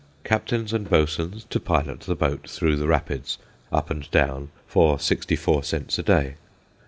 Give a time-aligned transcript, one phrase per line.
[0.23, 3.37] Captains and boatswains to pilot the boat through the rapids
[3.71, 6.33] up and down for sixty four cents a day.